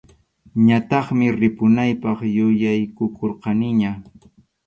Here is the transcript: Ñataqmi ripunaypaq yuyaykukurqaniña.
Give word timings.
Ñataqmi 0.67 1.25
ripunaypaq 1.39 2.19
yuyaykukurqaniña. 2.35 3.91